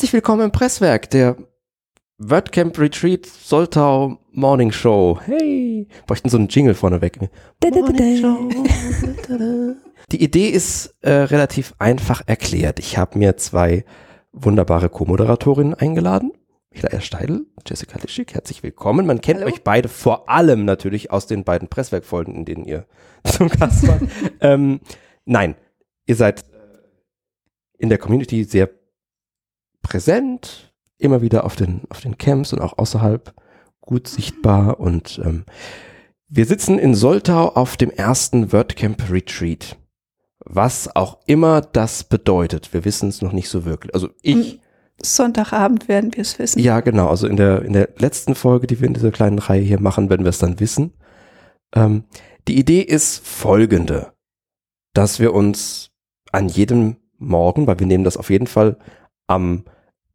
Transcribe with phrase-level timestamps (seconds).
[0.00, 1.36] Herzlich willkommen im Presswerk der
[2.16, 5.20] WordCamp Retreat Soltau Morning Show.
[5.26, 7.18] Hey, bräuchten so einen Jingle vorneweg.
[8.18, 8.48] Show.
[10.10, 12.78] Die Idee ist äh, relativ einfach erklärt.
[12.78, 13.84] Ich habe mir zwei
[14.32, 16.32] wunderbare Co-Moderatorinnen eingeladen.
[16.70, 19.04] Michaela Steidl, Jessica Lischig, herzlich willkommen.
[19.04, 19.52] Man kennt Hallo.
[19.52, 22.86] euch beide vor allem natürlich aus den beiden Presswerkfolgen, in denen ihr
[23.24, 24.00] zum Gast wart.
[24.40, 24.80] ähm,
[25.26, 25.56] nein,
[26.06, 26.46] ihr seid
[27.76, 28.79] in der Community sehr
[29.82, 33.34] präsent, immer wieder auf den, auf den Camps und auch außerhalb
[33.80, 35.44] gut sichtbar und ähm,
[36.28, 39.76] wir sitzen in Soltau auf dem ersten WordCamp Retreat.
[40.44, 43.92] Was auch immer das bedeutet, wir wissen es noch nicht so wirklich.
[43.94, 44.60] Also ich,
[45.02, 46.60] Sonntagabend werden wir es wissen.
[46.60, 49.62] ja genau, also in der, in der letzten Folge, die wir in dieser kleinen Reihe
[49.62, 50.92] hier machen, werden wir es dann wissen.
[51.74, 52.04] Ähm,
[52.48, 54.12] die Idee ist folgende,
[54.94, 55.90] dass wir uns
[56.32, 58.78] an jedem Morgen, weil wir nehmen das auf jeden Fall
[59.30, 59.64] am,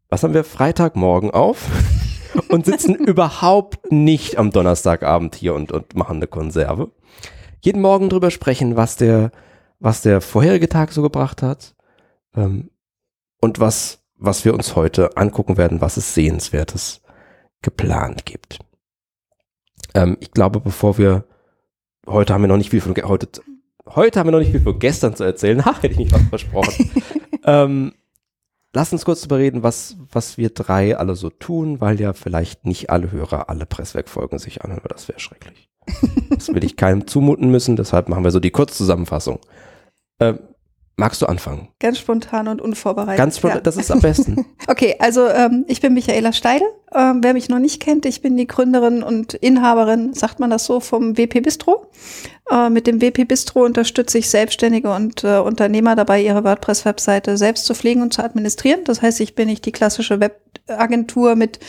[0.10, 1.66] was haben wir, Freitagmorgen auf
[2.50, 6.92] und sitzen überhaupt nicht am Donnerstagabend hier und, und machen eine Konserve.
[7.62, 9.32] Jeden Morgen drüber sprechen, was der,
[9.80, 11.76] was der vorherige Tag so gebracht hat
[12.36, 12.70] ähm,
[13.42, 17.02] und was, was wir uns heute angucken werden, was es Sehenswertes
[17.62, 18.60] geplant gibt.
[19.94, 21.24] Ähm, ich glaube, bevor wir,
[22.06, 23.30] heute haben wir noch nicht viel von, heute,
[23.88, 26.22] heute haben wir noch nicht viel von gestern zu erzählen, ha, hätte ich nicht was
[26.24, 26.92] versprochen.
[27.46, 27.94] ähm,
[28.76, 32.66] lass uns kurz darüber reden, was, was wir drei alle so tun, weil ja vielleicht
[32.66, 35.70] nicht alle Hörer alle Presswerkfolgen sich anhören, weil das wäre schrecklich.
[36.30, 39.40] Das will ich keinem zumuten müssen, deshalb machen wir so die Kurzzusammenfassung.
[40.20, 40.40] Ähm,
[40.98, 41.70] magst du anfangen?
[41.80, 43.18] Ganz spontan und unvorbereitet.
[43.18, 43.62] Ganz spontan, ja.
[43.62, 44.46] das ist am besten.
[44.68, 46.68] Okay, also ähm, ich bin Michaela Steidel.
[46.96, 50.66] Ähm, wer mich noch nicht kennt, ich bin die Gründerin und Inhaberin, sagt man das
[50.66, 51.92] so, vom WP Bistro.
[52.50, 57.66] Äh, mit dem WP Bistro unterstütze ich Selbstständige und äh, Unternehmer dabei, ihre WordPress-Webseite selbst
[57.66, 58.86] zu pflegen und zu administrieren.
[58.86, 61.60] Das heißt, ich bin nicht die klassische Webagentur mit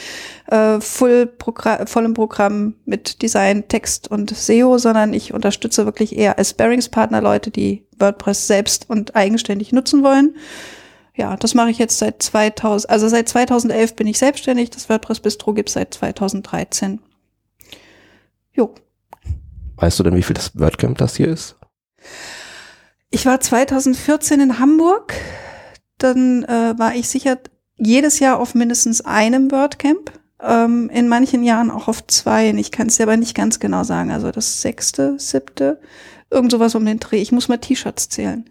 [0.49, 6.39] äh, Full -Progra vollem Programm mit Design, Text und SEO, sondern ich unterstütze wirklich eher
[6.39, 10.36] als Bearingspartner Leute, die WordPress selbst und eigenständig nutzen wollen.
[11.17, 14.69] Ja, das mache ich jetzt seit 2000, also seit 2011 bin ich selbstständig.
[14.71, 17.01] Das WordPress Bistro gibt es seit 2013.
[18.53, 18.75] Jo.
[19.77, 21.57] Weißt du denn, wie viel das WordCamp das hier ist?
[23.11, 25.15] Ich war 2014 in Hamburg.
[25.97, 27.39] Dann äh, war ich sicher
[27.77, 30.13] jedes Jahr auf mindestens einem WordCamp.
[30.43, 32.51] Ähm, in manchen Jahren auch auf zwei.
[32.51, 34.11] Ich kann es dir aber nicht ganz genau sagen.
[34.11, 35.81] Also das sechste, siebte,
[36.31, 37.23] irgend sowas um den Dreh.
[37.23, 38.51] Ich muss mal T-Shirts zählen.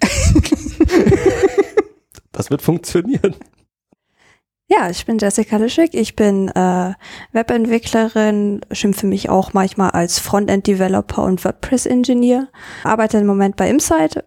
[2.32, 3.36] Das wird funktionieren.
[4.68, 5.92] Ja, ich bin Jessica Lischig.
[5.92, 6.94] Ich bin äh,
[7.32, 12.48] Webentwicklerin, schimpfe mich auch manchmal als Frontend-Developer und WordPress-Engineer.
[12.84, 14.24] Arbeite im Moment bei Insight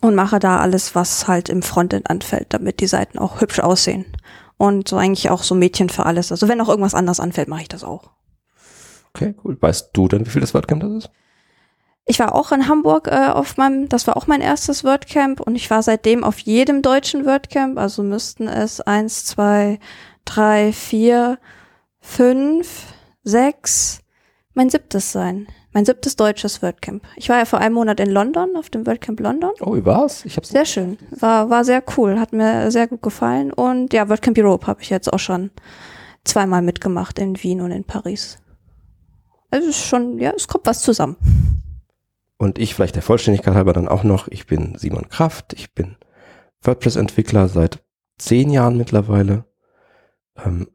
[0.00, 4.06] und mache da alles, was halt im Frontend anfällt, damit die Seiten auch hübsch aussehen.
[4.56, 6.32] Und so eigentlich auch so Mädchen für alles.
[6.32, 8.10] Also wenn auch irgendwas anderes anfällt, mache ich das auch.
[9.12, 9.58] Okay, cool.
[9.60, 11.10] Weißt du denn, wie viel das WordCamp das ist?
[12.06, 15.56] Ich war auch in Hamburg äh, auf meinem, das war auch mein erstes WordCamp und
[15.56, 19.78] ich war seitdem auf jedem deutschen WordCamp, also müssten es eins, zwei,
[20.26, 21.38] drei, vier,
[22.00, 24.00] fünf, sechs,
[24.52, 25.46] mein siebtes sein.
[25.72, 27.02] Mein siebtes deutsches WordCamp.
[27.16, 29.50] Ich war ja vor einem Monat in London, auf dem WordCamp London.
[29.60, 30.24] Oh, wie war's?
[30.24, 30.98] Ich hab's Sehr schön.
[31.10, 32.20] War, war sehr cool.
[32.20, 33.52] Hat mir sehr gut gefallen.
[33.52, 35.50] Und ja, WordCamp Europe habe ich jetzt auch schon
[36.22, 38.38] zweimal mitgemacht in Wien und in Paris.
[39.50, 41.16] Also es ist schon, ja, es kommt was zusammen.
[42.44, 45.96] Und ich vielleicht der Vollständigkeit halber dann auch noch, ich bin Simon Kraft, ich bin
[46.60, 47.82] WordPress-Entwickler seit
[48.18, 49.46] zehn Jahren mittlerweile.
[50.44, 50.68] Ähm,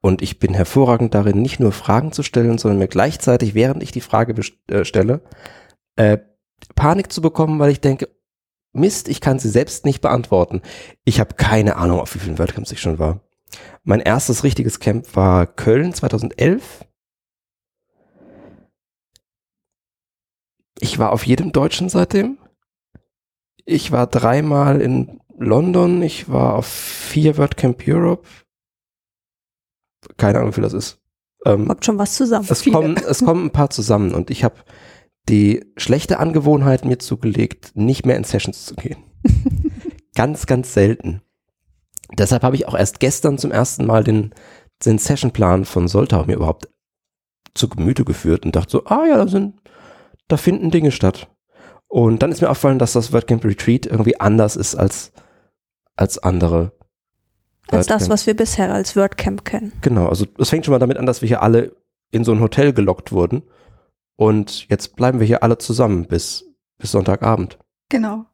[0.00, 3.92] und ich bin hervorragend darin, nicht nur Fragen zu stellen, sondern mir gleichzeitig, während ich
[3.92, 4.34] die Frage
[4.66, 5.20] äh, stelle,
[5.94, 6.18] äh,
[6.74, 8.08] Panik zu bekommen, weil ich denke,
[8.72, 10.60] Mist, ich kann sie selbst nicht beantworten.
[11.04, 13.20] Ich habe keine Ahnung, auf wie vielen WordCamps ich schon war.
[13.84, 16.84] Mein erstes richtiges Camp war Köln 2011.
[20.82, 22.38] Ich war auf jedem Deutschen seitdem.
[23.64, 26.02] Ich war dreimal in London.
[26.02, 28.26] Ich war auf vier WordCamp Europe.
[30.16, 31.00] Keine Ahnung, wie viel das ist.
[31.46, 32.48] Ähm, Kommt schon was zusammen.
[32.50, 32.74] es, viele.
[32.74, 34.56] kommen, es kommen ein paar zusammen und ich habe
[35.28, 39.04] die schlechte Angewohnheit mir zugelegt, nicht mehr in Sessions zu gehen.
[40.16, 41.22] ganz, ganz selten.
[42.18, 44.34] Deshalb habe ich auch erst gestern zum ersten Mal den,
[44.84, 46.68] den Sessionplan von Soltau mir überhaupt
[47.54, 49.62] zu Gemüte geführt und dachte so, ah ja, da sind,
[50.32, 51.28] da finden Dinge statt.
[51.88, 55.12] Und dann ist mir aufgefallen, dass das WordCamp Retreat irgendwie anders ist als,
[55.94, 56.72] als andere.
[57.70, 59.72] als das, was wir bisher als WordCamp kennen.
[59.82, 61.76] Genau, also es fängt schon mal damit an, dass wir hier alle
[62.10, 63.42] in so ein Hotel gelockt wurden.
[64.16, 66.44] Und jetzt bleiben wir hier alle zusammen bis,
[66.78, 67.58] bis Sonntagabend.
[67.88, 68.24] Genau.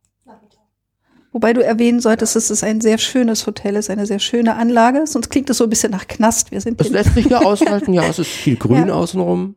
[1.33, 5.07] Wobei du erwähnen solltest, dass es ein sehr schönes Hotel ist, eine sehr schöne Anlage.
[5.07, 6.51] Sonst klingt es so ein bisschen nach Knast.
[6.51, 8.95] Wir sind Es lässt sich ja aushalten, ja, es ist viel Grün Ja.
[8.95, 9.55] außenrum.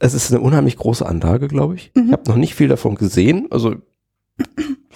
[0.00, 1.92] Es ist eine unheimlich große Anlage, glaube ich.
[1.94, 2.06] Mhm.
[2.06, 3.46] Ich habe noch nicht viel davon gesehen.
[3.50, 3.76] Also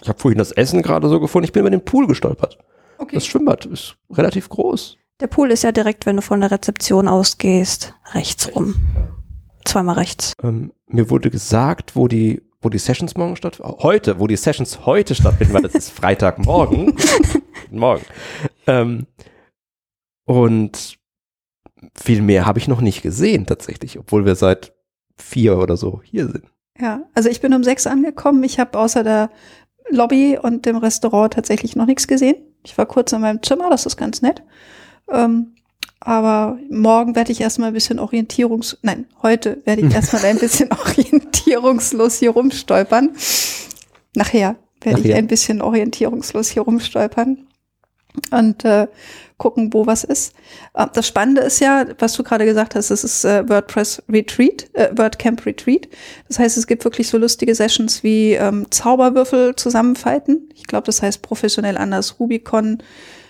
[0.00, 1.44] ich habe vorhin das Essen gerade so gefunden.
[1.44, 2.58] Ich bin über den Pool gestolpert.
[2.98, 3.14] okay.
[3.14, 4.96] Das Schwimmbad ist relativ groß.
[5.20, 8.74] Der Pool ist ja direkt, wenn du von der Rezeption ausgehst, rechts rum.
[9.64, 10.32] Zweimal rechts.
[10.42, 13.74] Ähm, mir wurde gesagt, wo die, wo die Sessions morgen stattfinden.
[13.80, 16.86] Heute, wo die Sessions heute stattfinden, weil das ist Freitagmorgen.
[16.86, 18.04] Guten Morgen.
[18.66, 19.06] Ähm,
[20.24, 20.98] und
[21.94, 24.73] viel mehr habe ich noch nicht gesehen, tatsächlich, obwohl wir seit
[25.16, 26.44] vier oder so hier sind.
[26.78, 28.42] Ja, also ich bin um sechs angekommen.
[28.42, 29.30] Ich habe außer der
[29.90, 32.36] Lobby und dem Restaurant tatsächlich noch nichts gesehen.
[32.64, 34.42] Ich war kurz in meinem Zimmer, das ist ganz nett.
[35.10, 35.54] Ähm,
[36.00, 38.78] aber morgen werde ich erstmal ein bisschen orientierungs...
[38.82, 43.10] Nein, heute werde ich erstmal ein bisschen orientierungslos hier rumstolpern.
[44.14, 47.46] Nachher werde ich ein bisschen orientierungslos hier rumstolpern
[48.30, 48.86] und äh,
[49.36, 50.34] gucken, wo was ist.
[50.74, 54.68] Äh, das Spannende ist ja, was du gerade gesagt hast, es ist äh, WordPress Retreat,
[54.74, 55.88] äh, WordCamp Retreat.
[56.28, 60.48] Das heißt, es gibt wirklich so lustige Sessions wie ähm, Zauberwürfel zusammenfalten.
[60.54, 62.18] Ich glaube, das heißt professionell anders.
[62.20, 62.78] Rubicon,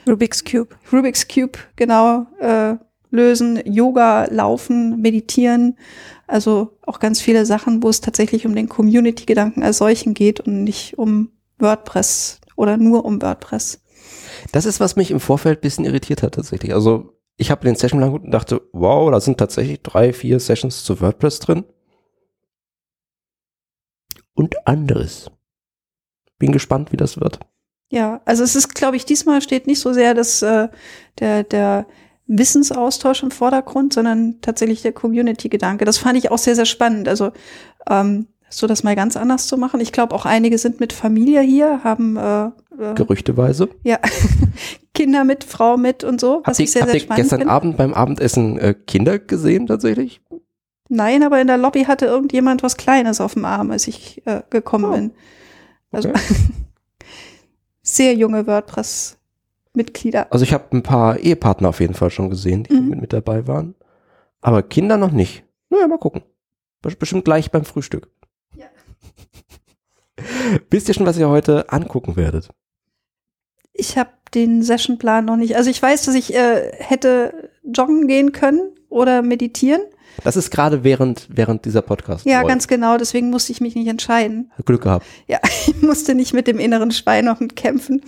[0.06, 0.74] Rubik's Cube.
[0.92, 2.74] Rubik's Cube, genau, äh,
[3.10, 5.78] lösen, Yoga, Laufen, Meditieren.
[6.26, 10.64] Also auch ganz viele Sachen, wo es tatsächlich um den Community-Gedanken als solchen geht und
[10.64, 13.83] nicht um WordPress oder nur um WordPress.
[14.52, 16.74] Das ist, was mich im Vorfeld ein bisschen irritiert hat, tatsächlich.
[16.74, 20.84] Also, ich habe den Session lang und dachte, wow, da sind tatsächlich drei, vier Sessions
[20.84, 21.64] zu WordPress drin.
[24.34, 25.30] Und anderes.
[26.38, 27.40] Bin gespannt, wie das wird.
[27.90, 30.68] Ja, also es ist, glaube ich, diesmal steht nicht so sehr das, äh,
[31.20, 31.86] der, der
[32.26, 35.84] Wissensaustausch im Vordergrund, sondern tatsächlich der Community-Gedanke.
[35.84, 37.08] Das fand ich auch sehr, sehr spannend.
[37.08, 37.32] Also
[37.88, 39.80] ähm, so das mal ganz anders zu machen.
[39.80, 42.50] Ich glaube, auch einige sind mit Familie hier, haben äh,
[42.80, 43.68] äh, Gerüchteweise.
[43.82, 43.98] ja,
[44.94, 47.52] Kinder mit, Frau mit und so, was Habt ich sehr, sehr spannend gestern finde.
[47.54, 50.20] Abend beim Abendessen äh, Kinder gesehen, tatsächlich?
[50.88, 54.42] Nein, aber in der Lobby hatte irgendjemand was Kleines auf dem Arm, als ich äh,
[54.50, 54.92] gekommen Oh.
[54.92, 55.12] bin.
[55.90, 56.20] Also Okay.
[57.82, 60.32] sehr junge WordPress-Mitglieder.
[60.32, 63.00] Also ich habe ein paar Ehepartner auf jeden Fall schon gesehen, die Mhm.
[63.00, 63.74] mit, dabei waren.
[64.40, 65.44] Aber Kinder noch nicht.
[65.70, 66.22] Naja, mal gucken.
[66.82, 68.08] Best- Bestimmt gleich beim Frühstück.
[68.56, 68.66] Ja.
[70.70, 72.50] Wisst ihr schon, was ihr heute angucken werdet?
[73.74, 75.56] Ich habe den Sessionplan noch nicht.
[75.56, 79.82] Also ich weiß, dass ich äh, hätte joggen gehen können oder meditieren.
[80.22, 82.24] Das ist gerade während, während dieser Podcast.
[82.24, 82.96] Ja, ganz genau.
[82.96, 84.52] Deswegen musste ich mich nicht entscheiden.
[84.64, 85.04] Glück gehabt.
[85.26, 88.02] Ja, ich musste nicht mit dem inneren Schweinehund kämpfen.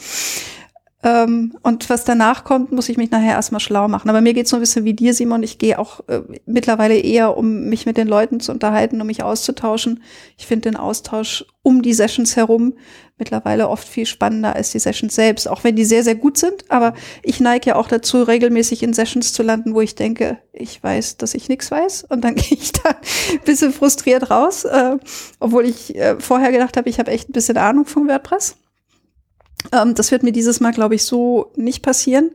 [1.06, 4.11] Ähm, und was danach kommt, muss ich mich nachher erstmal schlau machen.
[4.11, 5.44] Aber mir geht's so ein bisschen wie dir, Simon.
[5.44, 9.23] Ich gehe auch äh, mittlerweile eher, um mich mit den Leuten zu unterhalten, um mich
[9.23, 10.03] auszutauschen.
[10.37, 12.75] Ich finde den Austausch um die Sessions herum
[13.19, 16.70] mittlerweile oft viel spannender als die Sessions selbst, auch wenn die sehr, sehr gut sind.
[16.70, 16.93] Aber
[17.23, 21.19] ich neige ja auch dazu, regelmäßig in Sessions zu landen, wo ich denke, ich weiß,
[21.19, 22.06] dass ich nichts weiß.
[22.08, 24.97] Und dann gehe ich da ein bisschen frustriert raus, äh,
[25.38, 28.56] obwohl ich äh, vorher gedacht habe, ich habe echt ein bisschen Ahnung von WordPress.
[29.73, 32.31] Ähm, das wird mir dieses Mal, glaube ich, so nicht passieren.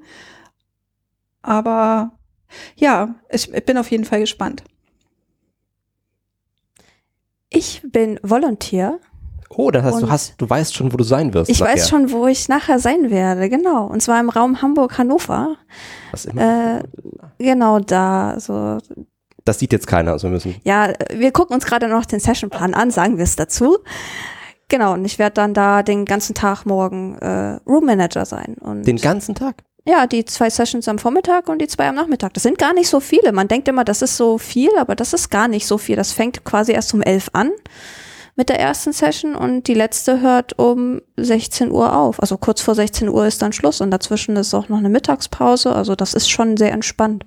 [1.41, 2.11] Aber
[2.75, 4.63] ja, ich, ich bin auf jeden Fall gespannt.
[7.49, 8.99] Ich bin Volunteer.
[9.49, 11.49] Oh, das heißt, du hast, du weißt schon, wo du sein wirst.
[11.49, 11.87] Ich sag weiß er.
[11.89, 13.85] schon, wo ich nachher sein werde, genau.
[13.85, 15.57] Und zwar im Raum Hamburg-Hannover.
[16.11, 16.79] Was immer.
[16.79, 16.83] Äh,
[17.37, 18.39] genau da.
[18.39, 18.77] So,
[19.43, 20.55] das sieht jetzt keiner, also wir müssen.
[20.63, 23.79] ja, wir gucken uns gerade noch den Sessionplan an, sagen wir es dazu.
[24.71, 28.55] Genau, und ich werde dann da den ganzen Tag morgen äh, Room Manager sein.
[28.61, 29.55] Und Den ganzen Tag.
[29.85, 32.33] ja, die zwei Sessions am Vormittag und die zwei am Nachmittag.
[32.35, 33.33] Das sind gar nicht so viele.
[33.33, 35.97] Man denkt immer, das ist so viel, aber das ist gar nicht so viel.
[35.97, 37.51] Das fängt quasi erst um elf an
[38.37, 42.21] mit der ersten Session und die letzte hört um 16 Uhr auf.
[42.21, 45.75] Also kurz vor 16 Uhr ist dann Schluss und dazwischen ist auch noch eine Mittagspause.
[45.75, 47.25] Also das ist schon sehr entspannt.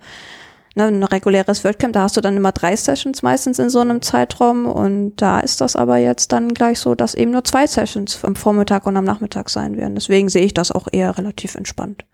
[0.77, 4.03] Ne, ein reguläres WordCamp, da hast du dann immer drei Sessions meistens in so einem
[4.03, 8.25] Zeitraum und da ist das aber jetzt dann gleich so, dass eben nur zwei Sessions
[8.25, 9.95] am Vormittag und am Nachmittag sein werden.
[9.95, 12.05] Deswegen sehe ich das auch eher relativ entspannt.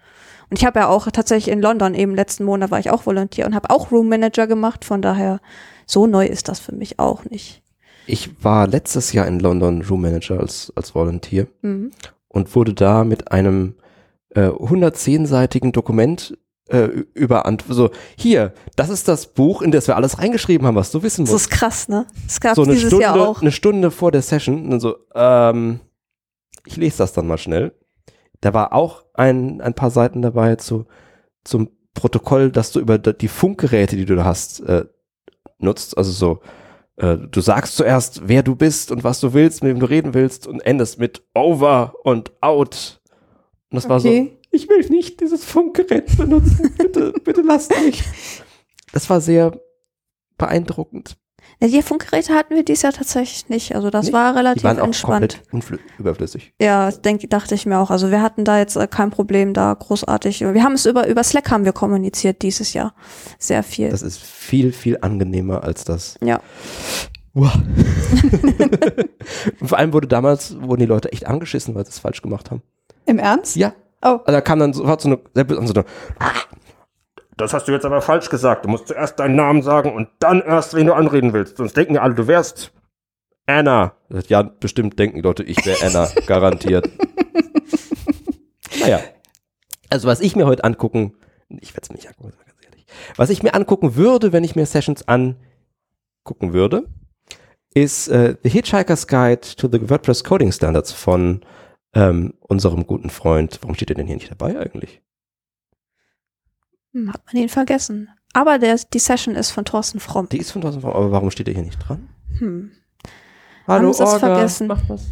[0.50, 3.46] Und ich habe ja auch tatsächlich in London eben letzten Monat war ich auch Volontier
[3.46, 4.84] und habe auch Room Manager gemacht.
[4.84, 5.40] Von daher
[5.86, 7.62] so neu ist das für mich auch nicht.
[8.06, 11.92] Ich war letztes Jahr in London Room Manager als, als Volunteer Mhm.
[12.28, 13.76] und wurde da mit einem
[14.34, 16.36] äh, 110-seitigen Dokument
[16.70, 20.90] äh, überant so hier, das ist das Buch, in das wir alles reingeschrieben haben, was
[20.90, 21.46] du wissen Das musst.
[21.46, 22.06] ist krass, ne?
[22.26, 23.40] Das gab So eine dieses Stunde, Jahr auch.
[23.40, 25.80] eine Stunde vor der Session und dann so, ähm,
[26.66, 27.72] ich lese das dann mal schnell.
[28.40, 30.86] Da war auch ein, ein paar Seiten dabei zu,
[31.44, 34.84] zum Protokoll, dass du über die Funkgeräte, die du da hast, äh,
[35.58, 36.40] nutzt, also so
[36.96, 40.14] äh, du sagst zuerst, wer du bist und was du willst, mit wem du reden
[40.14, 43.00] willst und endest mit over und out.
[43.70, 44.36] Und das war so, Okay.
[44.50, 46.75] Ich will nicht dieses Funkgerät benutzen.
[46.76, 48.02] Bitte, bitte lasst mich.
[48.92, 49.59] Das war sehr
[50.38, 51.16] beeindruckend.
[51.62, 53.75] Ja, die Funkgeräte hatten wir dieses Jahr tatsächlich nicht.
[53.75, 55.42] Also das Nee, war Die relativ waren auch entspannt.
[55.50, 56.54] komplett überflüssig.
[56.61, 57.90] Ja, denk, dachte ich mir auch.
[57.90, 60.40] Also wir hatten da jetzt äh, kein Problem da großartig.
[60.40, 62.95] Wir haben es über, über Slack haben wir kommuniziert dieses Jahr.
[63.38, 63.90] Sehr viel.
[63.90, 66.16] Das ist viel, viel angenehmer als das.
[66.23, 66.40] ja.
[67.33, 67.52] Wow.
[69.62, 72.61] vor allem wurde damals, wurden die Leute echt angeschissen, weil sie es falsch gemacht haben.
[73.07, 73.54] Im Ernst?
[73.57, 73.73] Ja.
[74.02, 74.21] Oh.
[74.25, 75.85] Also da kam dann sofort so eine, so eine
[77.40, 78.66] das hast du jetzt aber falsch gesagt.
[78.66, 81.57] Du musst zuerst deinen Namen sagen und dann erst, wen du anreden willst.
[81.57, 82.73] Sonst denken ja alle, du wärst
[83.47, 83.95] Anna.
[84.28, 86.09] Ja, bestimmt denken die Leute, ich wäre Anna.
[86.26, 86.90] garantiert.
[88.78, 89.00] Naja.
[89.88, 91.14] Also was ich mir heute angucken,
[91.49, 92.87] ich werde es mir nicht angucken, ganz ehrlich.
[93.16, 96.88] Was ich mir angucken würde, wenn ich mir Sessions angucken würde,
[97.73, 101.40] ist äh, The Hitchhiker's Guide to the WordPress Coding Standards von
[101.94, 103.59] ähm, unserem guten Freund.
[103.62, 105.02] Warum steht er denn hier nicht dabei eigentlich?
[106.92, 108.09] Hm, Hat man ihn vergessen.
[108.32, 110.28] Aber der, die Session ist von Thorsten Fromm.
[110.28, 112.09] Die ist von 1000 Euro, aber warum steht er hier nicht dran?
[112.38, 112.70] Hm.
[113.66, 114.66] Hallo, Haben es Orga, vergessen?
[114.68, 115.06] mach was.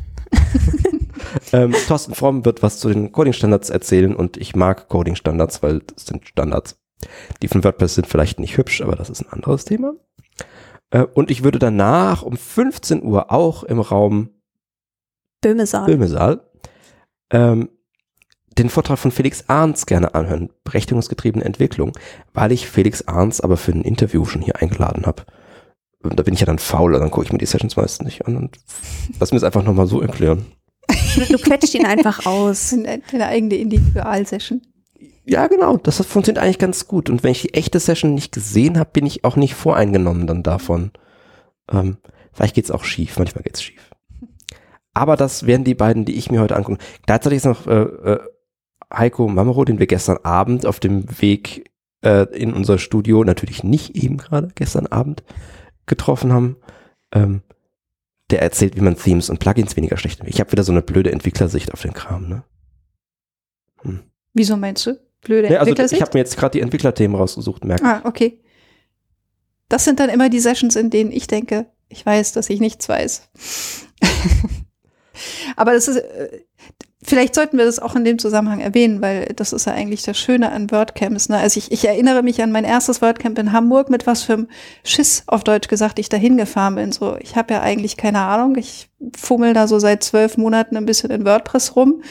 [1.52, 6.06] ähm, Thorsten Fromm wird was zu den Coding-Standards erzählen und ich mag Coding-Standards, weil das
[6.06, 6.78] sind Standards.
[7.42, 9.94] Die von WordPress sind vielleicht nicht hübsch, aber das ist ein anderes Thema.
[10.90, 14.30] Äh, und ich würde danach um 15 Uhr auch im Raum
[15.40, 15.84] Böhmesaal.
[15.84, 16.47] Filmesaal
[17.30, 17.68] ähm,
[18.58, 21.92] den Vortrag von Felix Arnz gerne anhören, berechtigungsgetriebene Entwicklung,
[22.34, 25.24] weil ich Felix Arnz aber für ein Interview schon hier eingeladen habe.
[26.02, 28.36] Da bin ich ja dann faul, dann gucke ich mir die Sessions meistens nicht an
[28.36, 28.58] und
[29.18, 30.46] lass mir es einfach nochmal so erklären.
[31.28, 32.70] Du quetscht ihn einfach aus.
[32.84, 34.62] Deine, deine eigene Individualsession.
[35.24, 37.10] Ja, genau, das funktioniert eigentlich ganz gut.
[37.10, 40.42] Und wenn ich die echte Session nicht gesehen habe, bin ich auch nicht voreingenommen dann
[40.42, 40.92] davon.
[41.70, 41.98] Ähm,
[42.32, 43.87] vielleicht geht's auch schief, manchmal geht's schief.
[44.98, 46.82] Aber das wären die beiden, die ich mir heute angucke.
[47.06, 48.18] Gleichzeitig ist noch äh, äh,
[48.92, 51.70] Heiko Mamero, den wir gestern Abend auf dem Weg
[52.02, 55.22] äh, in unser Studio, natürlich nicht eben gerade gestern Abend
[55.86, 56.56] getroffen haben.
[57.12, 57.42] Ähm,
[58.30, 61.12] der erzählt, wie man Themes und Plugins weniger schlecht Ich habe wieder so eine blöde
[61.12, 62.42] Entwicklersicht auf den Kram, ne?
[64.34, 65.00] Wieso meinst du?
[65.20, 66.02] Blöde Ja, also ich Entwicklersicht?
[66.02, 68.40] habe mir jetzt gerade die Entwicklerthemen rausgesucht, merke Ah, okay.
[69.68, 72.88] Das sind dann immer die Sessions, in denen ich denke, ich weiß, dass ich nichts
[72.88, 73.30] weiß.
[75.56, 76.44] Aber das ist, äh,
[77.02, 80.18] vielleicht sollten wir das auch in dem Zusammenhang erwähnen, weil das ist ja eigentlich das
[80.18, 81.28] Schöne an WordCamps.
[81.28, 81.38] Ne?
[81.38, 84.48] Also ich, ich erinnere mich an mein erstes WordCamp in Hamburg, mit was für einem
[84.82, 86.90] Schiss auf Deutsch gesagt ich dahin gefahren bin.
[86.90, 88.56] So, ich habe ja eigentlich keine Ahnung.
[88.56, 92.02] Ich fummel da so seit zwölf Monaten ein bisschen in WordPress rum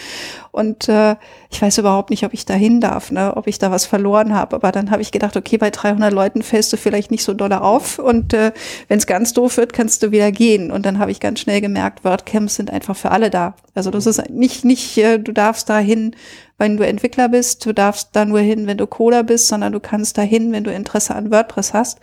[0.57, 1.17] und äh,
[1.51, 3.35] ich weiß überhaupt nicht, ob ich dahin darf, ne?
[3.35, 4.55] ob ich da was verloren habe.
[4.55, 7.53] Aber dann habe ich gedacht, okay, bei 300 Leuten fällst du vielleicht nicht so doll
[7.53, 8.51] auf und äh,
[8.87, 10.71] wenn es ganz doof wird, kannst du wieder gehen.
[10.71, 13.55] Und dann habe ich ganz schnell gemerkt, WordCamps sind einfach für alle da.
[13.75, 16.15] Also das ist nicht, nicht, äh, du darfst da hin,
[16.57, 19.79] wenn du Entwickler bist, du darfst da nur hin, wenn du Coder bist, sondern du
[19.79, 21.99] kannst da hin, wenn du Interesse an WordPress hast.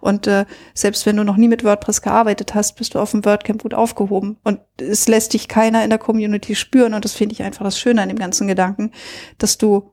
[0.00, 3.24] Und äh, selbst wenn du noch nie mit WordPress gearbeitet hast, bist du auf dem
[3.24, 4.36] WordCamp gut aufgehoben.
[4.44, 6.94] Und es lässt dich keiner in der Community spüren.
[6.94, 8.92] Und das finde ich einfach das Schöne an dem ganzen Gedanken,
[9.38, 9.90] dass du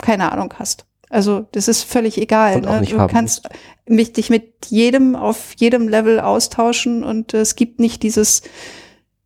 [0.00, 0.86] keine Ahnung hast.
[1.10, 2.60] Also das ist völlig egal.
[2.60, 2.80] Ne?
[2.80, 3.48] nicht Du kannst
[3.86, 8.42] mich, dich mit jedem auf jedem Level austauschen und äh, es gibt nicht dieses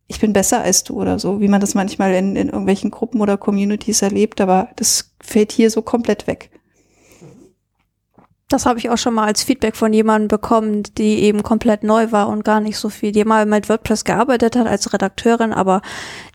[0.07, 3.21] ich bin besser als du oder so, wie man das manchmal in, in irgendwelchen Gruppen
[3.21, 6.51] oder Communities erlebt, aber das fällt hier so komplett weg.
[8.47, 12.11] Das habe ich auch schon mal als Feedback von jemandem bekommen, die eben komplett neu
[12.11, 15.81] war und gar nicht so viel, die mal mit WordPress gearbeitet hat als Redakteurin, aber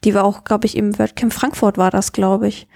[0.03, 2.67] die war auch, glaube ich, im WordCamp Frankfurt war das, glaube ich,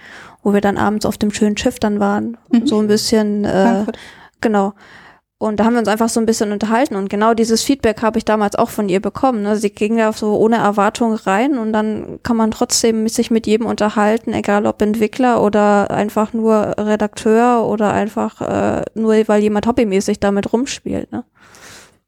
[0.41, 2.37] wo wir dann abends auf dem schönen Schiff dann waren.
[2.49, 2.65] Mhm.
[2.65, 3.97] So ein bisschen, äh, Frankfurt.
[4.39, 4.73] genau.
[5.45, 8.17] Und da haben wir uns einfach so ein bisschen unterhalten und genau dieses Feedback habe
[8.17, 9.43] ich damals auch von ihr bekommen.
[9.43, 9.55] Ne?
[9.57, 13.67] Sie ging da so ohne Erwartung rein und dann kann man trotzdem sich mit jedem
[13.67, 20.19] unterhalten, egal ob Entwickler oder einfach nur Redakteur oder einfach äh, nur, weil jemand hobbymäßig
[20.19, 21.11] damit rumspielt.
[21.11, 21.23] Ne?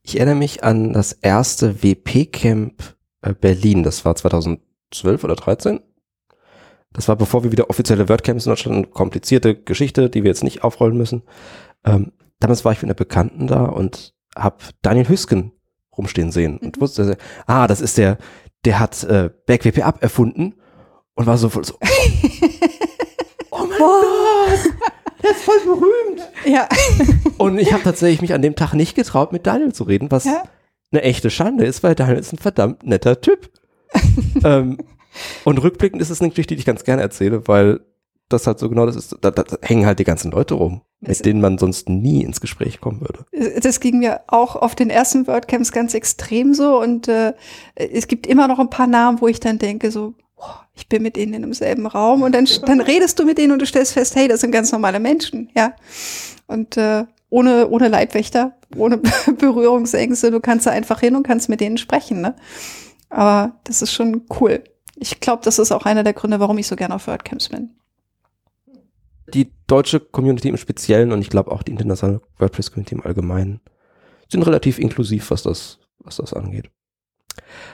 [0.01, 3.84] Ich erinnere mich an das erste WP-Camp äh, Berlin.
[3.84, 5.79] Das war 2012 oder 13.
[6.91, 10.63] Das war bevor wir wieder offizielle WordCamps in Deutschland, komplizierte Geschichte, die wir jetzt nicht
[10.63, 11.22] aufrollen müssen.
[11.86, 15.51] Ähm, damals war ich mit einer Bekannten da und habe Daniel Hüsken
[15.98, 17.17] rumstehen sehen und wusste,
[17.48, 18.17] ah, das ist der,
[18.65, 20.56] der hat äh, BackWP Up erfunden
[21.15, 21.74] und war so voll so,
[23.51, 24.74] oh mein Gott,
[25.24, 26.22] der ist voll berühmt.
[26.46, 26.67] Ja.
[27.38, 30.25] Und ich habe tatsächlich mich an dem Tag nicht getraut, mit Daniel zu reden, was
[30.25, 30.44] Ja.
[30.91, 33.51] eine echte Schande ist, weil Daniel ist ein verdammt netter Typ.
[34.44, 34.77] ähm,
[35.44, 37.79] und rückblickend ist es eine Geschichte, die ich ganz gerne erzähle, weil
[38.30, 41.26] das halt so genau das ist, da, da hängen halt die ganzen Leute rum, mit
[41.26, 43.26] denen man sonst nie ins Gespräch kommen würde.
[43.62, 47.34] Das ging mir auch auf den ersten WordCamps ganz extrem so und äh,
[47.76, 50.14] es gibt immer noch ein paar Namen, wo ich dann denke so,
[50.76, 53.62] ich bin mit denen in demselben Raum und dann, dann redest du mit denen und
[53.62, 55.74] du stellst fest, hey, das sind ganz normale Menschen, ja.
[56.46, 58.98] Und äh, ohne, ohne Leibwächter, ohne
[59.38, 62.36] Berührungsängste, du kannst da einfach hin und kannst mit denen sprechen, ne?
[63.10, 64.64] Aber das ist schon cool.
[64.96, 67.72] Ich glaube, das ist auch einer der Gründe, warum ich so gerne auf WordCamps bin
[69.34, 73.62] die deutsche Community im Speziellen und ich glaube auch die internationale WordPress-Community im Allgemeinen
[74.30, 76.70] sind relativ inklusiv, was das, was das angeht.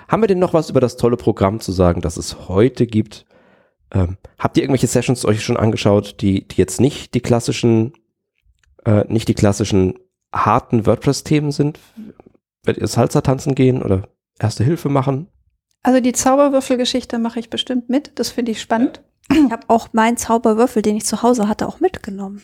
[0.07, 3.25] Haben wir denn noch was über das tolle Programm zu sagen, das es heute gibt?
[3.91, 7.93] Ähm, habt ihr irgendwelche Sessions euch schon angeschaut, die, die jetzt nicht die klassischen,
[8.85, 9.99] äh, nicht die klassischen
[10.33, 11.79] harten WordPress-Themen sind?
[12.63, 14.07] Werdet ihr Salsa tanzen gehen oder
[14.39, 15.27] Erste Hilfe machen?
[15.83, 18.11] Also die Zauberwürfelgeschichte mache ich bestimmt mit.
[18.15, 19.01] Das finde ich spannend.
[19.33, 22.41] Ich habe auch meinen Zauberwürfel, den ich zu Hause hatte, auch mitgenommen.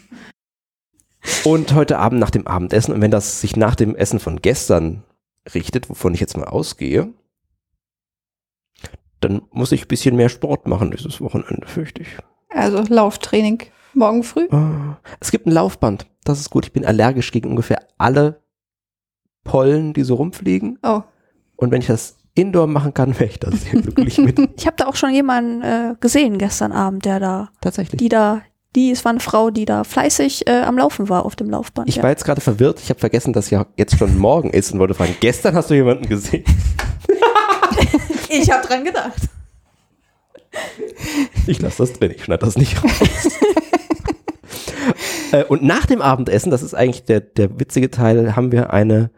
[1.44, 5.04] Und heute Abend nach dem Abendessen, und wenn das sich nach dem Essen von gestern
[5.54, 7.14] richtet, wovon ich jetzt mal ausgehe,
[9.20, 12.10] dann muss ich ein bisschen mehr Sport machen dieses Wochenende, fürchte ich.
[12.50, 14.48] Also Lauftraining morgen früh.
[14.52, 16.66] Ah, es gibt ein Laufband, das ist gut.
[16.66, 18.42] Ich bin allergisch gegen ungefähr alle
[19.44, 20.80] Pollen, die so rumfliegen.
[20.84, 21.02] Oh.
[21.56, 24.40] Und wenn ich das Indoor machen kann, wäre ich da sehr glücklich mit.
[24.58, 28.00] Ich habe da auch schon jemanden äh, gesehen gestern Abend, der da, Tatsächlich.
[28.00, 28.42] die da,
[28.76, 31.88] die, es war eine Frau, die da fleißig äh, am Laufen war auf dem Laufband.
[31.88, 32.04] Ich ja.
[32.04, 32.80] war jetzt gerade verwirrt.
[32.82, 35.76] Ich habe vergessen, dass ja jetzt schon morgen ist und wollte fragen, gestern hast du
[35.76, 36.44] jemanden gesehen?
[38.30, 39.22] ich habe dran gedacht.
[41.48, 42.92] Ich lasse das drin, ich schneide das nicht raus.
[45.32, 49.12] Äh, und nach dem Abendessen, das ist eigentlich der, der witzige Teil, haben wir eine,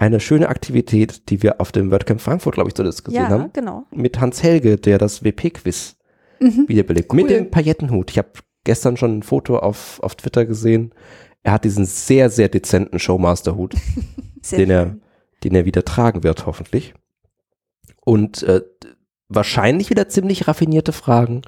[0.00, 3.50] eine schöne Aktivität, die wir auf dem WordCamp Frankfurt, glaube ich, zuletzt gesehen Ja, haben.
[3.52, 3.84] genau.
[3.90, 5.96] Mit Hans Helge, der das WP-Quiz
[6.40, 6.64] Mhm.
[6.68, 7.12] wiederbelebt.
[7.12, 8.10] Mit dem Paillettenhut.
[8.10, 8.30] Ich habe
[8.64, 10.94] gestern schon ein Foto auf, auf Twitter gesehen.
[11.42, 13.74] Er hat diesen sehr, sehr dezenten Showmaster-Hut.
[14.52, 15.02] Den er, schön.
[15.44, 16.94] den er wieder tragen wird, hoffentlich.
[18.02, 18.62] Und äh,
[19.28, 21.42] wahrscheinlich wieder ziemlich raffinierte Fragen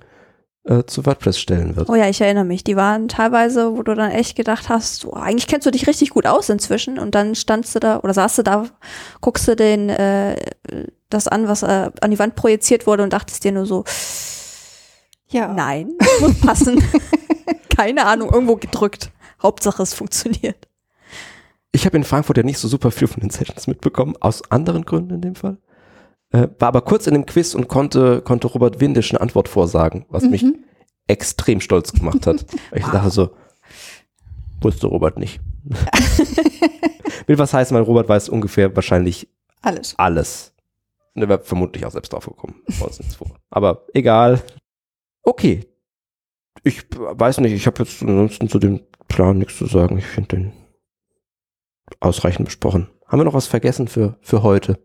[0.65, 1.89] äh, zu WordPress stellen wird.
[1.89, 2.63] Oh ja, ich erinnere mich.
[2.65, 6.11] Die waren teilweise, wo du dann echt gedacht hast, oh, eigentlich kennst du dich richtig
[6.11, 6.99] gut aus inzwischen.
[6.99, 8.67] Und dann standst du da oder saßt du da,
[9.21, 10.37] guckst du den äh,
[11.11, 13.85] das an, was äh, an die Wand projiziert wurde und dachtest dir nur so,
[15.29, 15.49] Ja.
[15.53, 16.83] nein, muss passen.
[17.77, 19.11] Keine Ahnung, irgendwo gedrückt.
[19.43, 20.69] Hauptsache es funktioniert.
[21.73, 24.85] Ich habe in Frankfurt ja nicht so super viel von den Sessions mitbekommen, aus anderen
[24.85, 25.57] Gründen in dem Fall.
[26.33, 30.07] Äh, war aber kurz in dem Quiz und konnte, konnte Robert Windisch eine Antwort vorsagen,
[30.09, 30.65] was mich Mhm.
[31.07, 32.45] extrem stolz gemacht hat.
[32.75, 33.31] Ich dachte so,
[34.61, 35.41] wusste Robert nicht.
[37.27, 39.29] Will was heißen, weil Robert weiß ungefähr wahrscheinlich
[39.61, 39.95] Alles.
[39.99, 40.55] alles.
[41.15, 42.63] Und er wäre vermutlich auch selbst drauf gekommen.
[43.51, 44.43] Aber egal.
[45.23, 45.67] Okay.
[46.65, 49.99] Ich weiß nicht, ich habe jetzt ansonsten zu dem Plan nichts zu sagen.
[49.99, 50.53] Ich finde den
[52.01, 52.89] ausreichend besprochen.
[53.07, 54.79] Haben wir noch was vergessen für, für heute?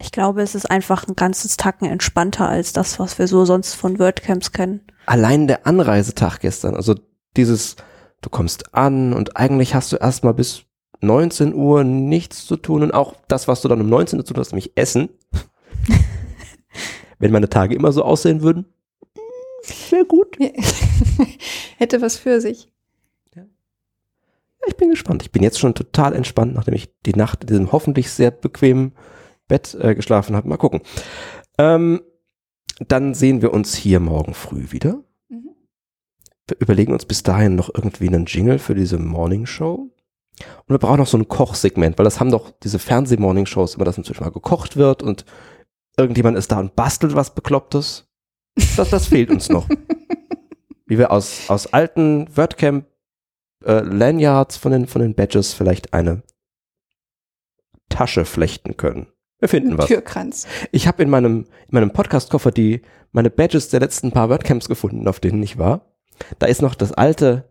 [0.00, 3.74] Ich glaube, es ist einfach ein ganzes Tacken entspannter als das, was wir so sonst
[3.74, 4.80] von WordCamps kennen.
[5.04, 6.94] Allein der Anreisetag gestern, also
[7.36, 7.76] dieses,
[8.22, 10.62] du kommst an und eigentlich hast du erstmal bis
[11.02, 14.32] 19 Uhr nichts zu tun und auch das, was du dann um 19 Uhr zu
[14.32, 15.10] tun hast, nämlich Essen.
[17.18, 18.64] Wenn meine Tage immer so aussehen würden,
[19.90, 20.38] wäre gut.
[21.76, 22.72] Hätte was für sich.
[24.66, 25.22] Ich bin gespannt.
[25.22, 28.92] Ich bin jetzt schon total entspannt, nachdem ich die Nacht in diesem hoffentlich sehr bequemen
[29.50, 30.48] Bett äh, geschlafen habe.
[30.48, 30.80] Mal gucken.
[31.58, 32.00] Ähm,
[32.88, 35.02] dann sehen wir uns hier morgen früh wieder.
[35.28, 35.50] Mhm.
[36.46, 39.90] Wir überlegen uns bis dahin noch irgendwie einen Jingle für diese Morning Show.
[40.40, 43.98] Und wir brauchen noch so ein Kochsegment, weil das haben doch diese Fernseh-Morning-Shows immer, dass
[43.98, 45.24] inzwischen mal gekocht wird und
[45.96, 48.08] irgendjemand ist da und bastelt was Beklopptes.
[48.76, 49.68] Das, das fehlt uns noch.
[50.86, 52.86] Wie wir aus, aus alten WordCamp
[53.64, 56.22] äh, Lanyards von den, von den Badges vielleicht eine
[57.88, 59.06] Tasche flechten können.
[59.40, 59.86] Wir finden was.
[59.86, 60.46] Türkranz.
[60.70, 65.08] Ich habe in meinem, in meinem Podcast-Koffer die, meine Badges der letzten paar WordCamps gefunden,
[65.08, 65.86] auf denen ich war.
[66.38, 67.48] Da ist noch das alte,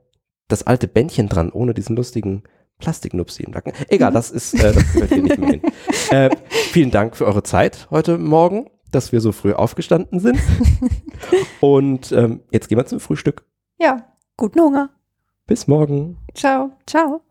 [0.47, 2.43] das alte Bändchen dran, ohne diesen lustigen
[2.77, 3.73] Plastiknupsi im Nacken.
[3.89, 5.61] Egal, das ist, äh, das gehört hier nicht mehr hin.
[6.11, 10.39] Äh, vielen Dank für eure Zeit heute Morgen, dass wir so früh aufgestanden sind.
[11.59, 13.45] Und ähm, jetzt gehen wir zum Frühstück.
[13.77, 14.07] Ja.
[14.35, 14.89] Guten Hunger.
[15.45, 16.17] Bis morgen.
[16.33, 16.71] Ciao.
[16.87, 17.21] Ciao.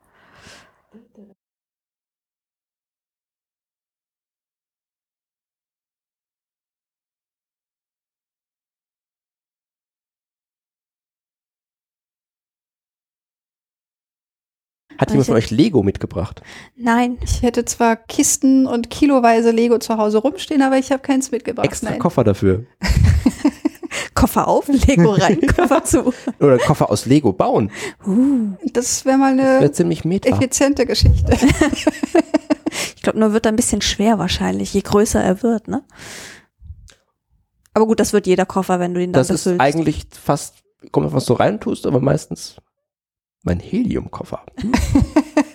[14.99, 16.43] Hat jemand von euch Lego mitgebracht?
[16.77, 17.19] Nein.
[17.23, 21.67] Ich hätte zwar Kisten und kiloweise Lego zu Hause rumstehen, aber ich habe keins mitgebracht.
[21.67, 21.99] Extra Nein.
[22.01, 22.67] Koffer dafür.
[24.15, 26.13] Koffer auf, Lego rein, Koffer zu.
[26.41, 27.71] Oder Koffer aus Lego bauen.
[28.05, 31.33] Uh, Das wäre mal eine wäre ziemlich effiziente Geschichte.
[32.97, 35.85] ich glaube, nur wird er ein bisschen schwer wahrscheinlich, je größer er wird, ne?
[37.75, 39.61] Aber gut, das wird jeder Koffer, wenn du ihn dann Das ist befüllst.
[39.61, 40.57] eigentlich fast,
[40.91, 42.57] kommt auf was du reintust, aber meistens
[43.43, 44.45] mein Heliumkoffer.